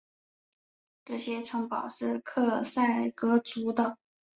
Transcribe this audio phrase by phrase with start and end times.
[1.05, 3.99] 这些城堡是克塞格族的。